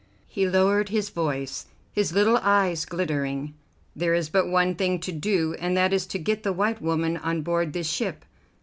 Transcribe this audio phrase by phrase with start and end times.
[0.27, 3.53] He lowered his voice, his little eyes glittering.
[3.95, 7.17] "There is but one thing to do, and that is to get the white woman
[7.17, 8.25] on board this ship."